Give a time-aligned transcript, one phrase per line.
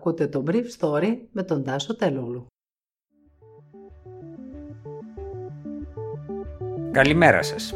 [0.00, 2.46] Ακούτε το Brief Story με τον Τάσο Τελούλου.
[6.90, 7.74] Καλημέρα σας.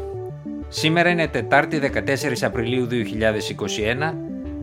[0.67, 4.13] Σήμερα είναι Τετάρτη 14 Απριλίου 2021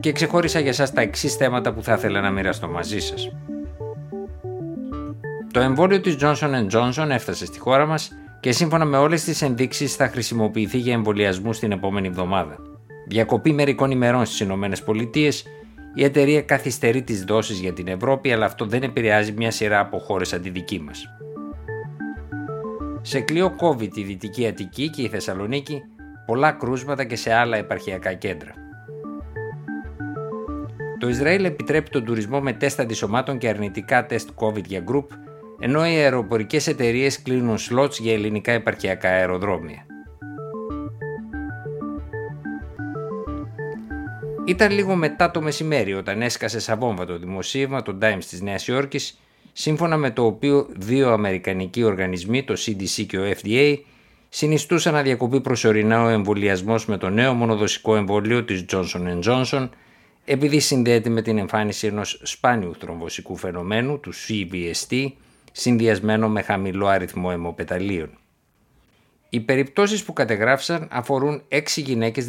[0.01, 3.37] και ξεχώρισα για σας τα εξής θέματα που θα ήθελα να μοιραστώ μαζί σας.
[5.53, 9.95] Το εμβόλιο της Johnson Johnson έφτασε στη χώρα μας και σύμφωνα με όλες τις ενδείξεις
[9.97, 12.57] θα χρησιμοποιηθεί για εμβολιασμού την επόμενη εβδομάδα.
[13.09, 15.51] Διακοπή μερικών ημερών στις ΗΠΑ,
[15.95, 19.99] η εταιρεία καθυστερεί τις δόσεις για την Ευρώπη, αλλά αυτό δεν επηρεάζει μια σειρά από
[19.99, 21.07] χώρες σαν τη δική μας.
[23.03, 25.83] Σε κλειό COVID η Δυτική Αττική και η Θεσσαλονίκη,
[26.27, 28.53] πολλά κρούσματα και σε άλλα επαρχιακά κέντρα.
[30.99, 35.07] Το Ισραήλ επιτρέπει τον τουρισμό με τεστ αντισωμάτων και αρνητικά τεστ COVID για group,
[35.61, 39.87] ενώ οι αεροπορικές εταιρείες κλείνουν σλότς για ελληνικά επαρχιακά αεροδρόμια.
[44.45, 48.67] Ήταν λίγο μετά το μεσημέρι όταν έσκασε σαν βόμβα το δημοσίευμα το Times της Νέας
[48.67, 49.21] Υόρκης
[49.53, 53.79] σύμφωνα με το οποίο δύο αμερικανικοί οργανισμοί, το CDC και ο FDA,
[54.29, 59.69] συνιστούσαν να διακοπεί προσωρινά ο εμβολιασμός με το νέο μονοδοσικό εμβόλιο της Johnson Johnson
[60.25, 65.07] επειδή συνδέεται με την εμφάνιση ενός σπάνιου θρομβωσικού φαινομένου, του CVST,
[65.53, 68.19] συνδυασμένο με χαμηλό αριθμό αιμοπεταλίων.
[69.29, 72.27] Οι περιπτώσεις που κατεγράφησαν αφορούν 6 γυναίκες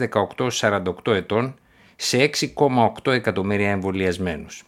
[0.62, 1.56] 18-48 ετών
[1.96, 4.64] σε 6,8 εκατομμύρια εμβολιασμένους.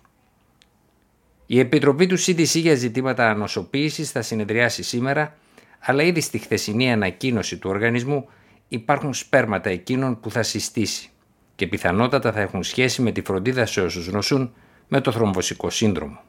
[1.45, 5.37] Η Επιτροπή του CDC για ζητήματα ανοσοποίησης θα συνεδριάσει σήμερα,
[5.79, 8.29] αλλά ήδη στη χθεσινή ανακοίνωση του οργανισμού
[8.67, 11.09] υπάρχουν σπέρματα εκείνων που θα συστήσει
[11.55, 14.53] και πιθανότατα θα έχουν σχέση με τη φροντίδα σε όσους νοσούν
[14.87, 16.19] με το θρομβωσικό σύνδρομο.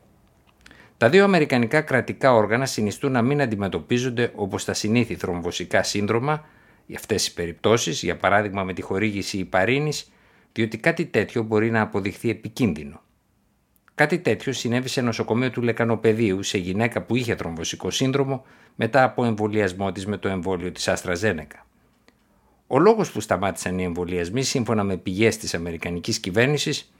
[0.96, 6.44] Τα δύο αμερικανικά κρατικά όργανα συνιστούν να μην αντιμετωπίζονται όπως τα συνήθι θρομβωσικά σύνδρομα
[6.86, 10.12] για αυτές οι περιπτώσεις, για παράδειγμα με τη χορήγηση υπαρίνης,
[10.56, 13.00] διότι κάτι τέτοιο μπορεί να αποδειχθεί επικίνδυνο.
[13.94, 19.24] Κάτι τέτοιο συνέβη σε νοσοκομείο του Λεκανοπεδίου σε γυναίκα που είχε θρομβωσικό σύνδρομο μετά από
[19.24, 21.66] εμβολιασμό της με το εμβόλιο της Αστραζένεκα.
[22.66, 26.92] Ο λόγος που σταμάτησαν οι εμβολιασμοί, σύμφωνα με πηγές της Αμερικανικής κυβέρνησης,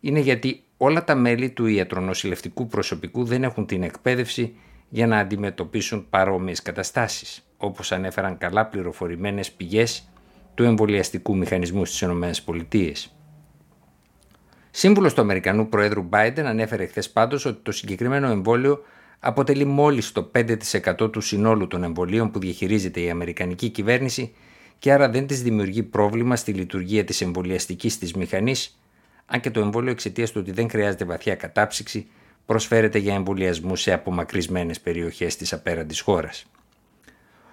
[0.00, 4.54] είναι γιατί όλα τα μέλη του ιατρονοσηλευτικού προσωπικού δεν έχουν την εκπαίδευση
[4.88, 10.11] για να αντιμετωπίσουν παρόμοιες καταστάσεις, όπως ανέφεραν καλά πληροφορημένες πηγές
[10.54, 12.92] του εμβολιαστικού μηχανισμού στις ΗΠΑ.
[14.70, 18.84] Σύμβουλος του Αμερικανού Προέδρου Biden ανέφερε χθες πάντως ότι το συγκεκριμένο εμβόλιο
[19.18, 24.34] αποτελεί μόλις το 5% του συνόλου των εμβολίων που διαχειρίζεται η Αμερικανική κυβέρνηση
[24.78, 28.78] και άρα δεν της δημιουργεί πρόβλημα στη λειτουργία της εμβολιαστικής της μηχανής,
[29.26, 32.06] αν και το εμβόλιο εξαιτίας του ότι δεν χρειάζεται βαθιά κατάψυξη
[32.46, 36.46] προσφέρεται για εμβολιασμού σε απομακρυσμένες περιοχές της απέραντης χώρας.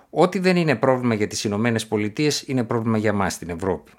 [0.10, 3.92] Ό,τι δεν είναι πρόβλημα για τις Ηνωμένες Πολιτείες είναι πρόβλημα για μας στην Ευρώπη.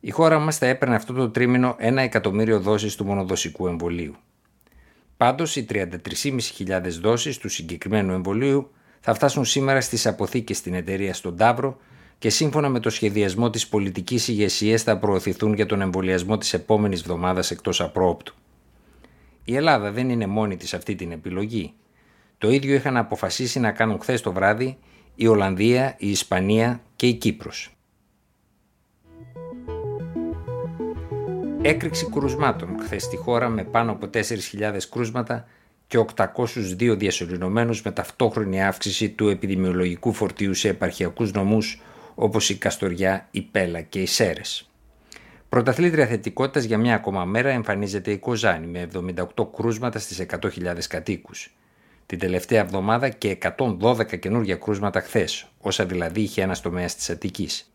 [0.00, 4.14] Η χώρα μας θα έπαιρνε αυτό το τρίμηνο ένα εκατομμύριο δόσεις του μονοδοσικού εμβολίου.
[5.16, 11.36] Πάντως, οι 33.500 δόσεις του συγκεκριμένου εμβολίου θα φτάσουν σήμερα στις αποθήκες στην εταιρεία στον
[11.36, 11.78] Ταύρο
[12.18, 17.00] και σύμφωνα με το σχεδιασμό της πολιτικής ηγεσίας θα προωθηθούν για τον εμβολιασμό της επόμενης
[17.00, 18.34] εβδομάδας εκτός απρόπτου.
[19.44, 21.72] Η Ελλάδα δεν είναι μόνη της αυτή την επιλογή.
[22.38, 24.78] Το ίδιο είχαν αποφασίσει να κάνουν χθες το βράδυ
[25.14, 27.76] η Ολλανδία, η Ισπανία και η Κύπρος.
[31.62, 35.46] Έκρηξη κρουσμάτων χθες στη χώρα με πάνω από 4.000 κρούσματα
[35.86, 41.80] και 802 διασωληνωμένους με ταυτόχρονη αύξηση του επιδημιολογικού φορτίου σε επαρχιακούς νομούς
[42.14, 44.70] όπως η Καστοριά, η Πέλα και οι Σέρες.
[45.48, 48.88] Πρωταθλήτρια θετικότητας για μια ακόμα μέρα εμφανίζεται η Κοζάνη με
[49.36, 51.54] 78 κρούσματα στις 100.000 κατοίκους
[52.12, 57.72] την τελευταία εβδομάδα και 112 καινούργια κρούσματα χθες, όσα δηλαδή είχε ένας τομέας της Αττικής.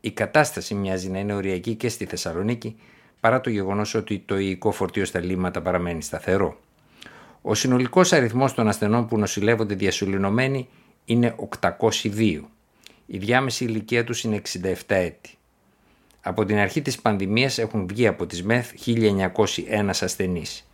[0.00, 2.76] Η κατάσταση μοιάζει να είναι οριακή και στη Θεσσαλονίκη,
[3.20, 6.58] παρά το γεγονός ότι το υλικό φορτίο στα λίμματα παραμένει σταθερό.
[7.42, 10.68] Ο συνολικός αριθμός των ασθενών που νοσηλεύονται διασωληνωμένοι
[11.04, 11.34] είναι
[11.78, 12.40] 802.
[13.06, 15.30] Η διάμεση ηλικία τους είναι 67 έτη.
[16.20, 20.68] Από την αρχή της πανδημίας έχουν βγει από τις ΜΕΘ 1901 ασθενείς.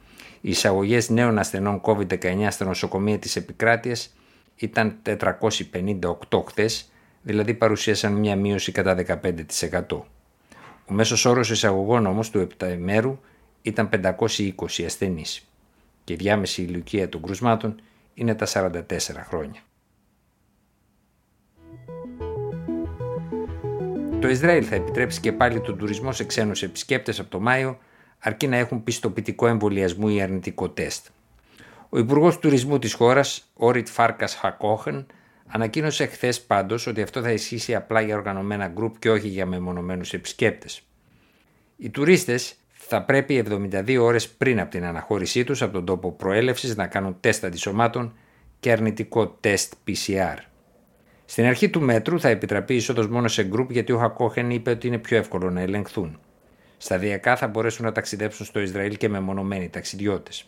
[0.47, 4.15] Οι εισαγωγές νέων ασθενών COVID-19 στα νοσοκομεία της επικράτειας
[4.57, 6.91] ήταν 458 χθες,
[7.23, 10.03] δηλαδή παρουσίασαν μια μείωση κατά 15%.
[10.87, 13.19] Ο μέσος όρος εισαγωγών όμως του επταημέρου
[13.63, 15.49] ήταν 520 ασθενείς
[16.05, 17.81] και η διάμεση ηλικία των κρουσμάτων
[18.15, 18.83] είναι τα 44
[19.27, 19.61] χρόνια.
[24.21, 27.79] Το Ισραήλ θα επιτρέψει και πάλι τον τουρισμό σε ξένους επισκέπτες από το Μάιο
[28.25, 31.07] αρκεί να έχουν πιστοποιητικό εμβολιασμού ή αρνητικό τεστ.
[31.89, 35.07] Ο Υπουργός Τουρισμού της χώρας, Όριτ Φάρκας Χακόχεν,
[35.47, 40.13] ανακοίνωσε χθες πάντως ότι αυτό θα ισχύσει απλά για οργανωμένα γκρουπ και όχι για μεμονωμένους
[40.13, 40.83] επισκέπτες.
[41.77, 46.77] Οι τουρίστες θα πρέπει 72 ώρες πριν από την αναχώρησή τους από τον τόπο προέλευσης
[46.77, 48.17] να κάνουν τεστ αντισωμάτων
[48.61, 50.37] και αρνητικό τεστ PCR.
[51.25, 54.71] Στην αρχή του μέτρου θα επιτραπεί η είσοδος μόνο σε γκρουπ γιατί ο Χακόχεν είπε
[54.71, 56.19] ότι είναι πιο εύκολο να ελεγχθούν.
[56.85, 60.45] Σταδιακά θα μπορέσουν να ταξιδέψουν στο Ισραήλ και μεμονωμένοι ταξιδιώτες.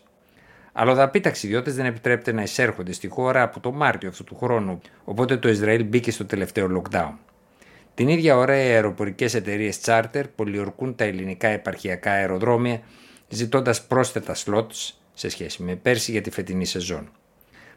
[0.73, 5.37] Αλλοδαποί ταξιδιώτες δεν επιτρέπεται να εισέρχονται στη χώρα από το Μάρτιο αυτού του χρόνου, οπότε
[5.37, 7.11] το Ισραήλ μπήκε στο τελευταίο lockdown.
[7.93, 12.81] Την ίδια ώρα οι αεροπορικές εταιρείες charter πολιορκούν τα ελληνικά επαρχιακά αεροδρόμια
[13.27, 17.09] ζητώντας πρόσθετα slots σε σχέση με πέρσι για τη φετινή σεζόν.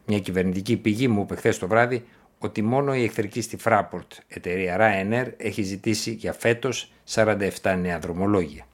[0.07, 2.05] Μια κυβερνητική πηγή μου είπε χθες το βράδυ
[2.43, 7.49] ότι μόνο η εχθρική στη Fraport εταιρεία Ryanair έχει ζητήσει για φέτος 47
[7.81, 8.65] νέα δρομολόγια.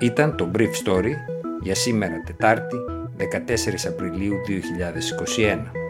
[0.00, 1.12] Ήταν το Brief Story
[1.62, 2.76] για σήμερα Τετάρτη
[3.18, 4.34] 14 Απριλίου
[5.36, 5.85] 2021.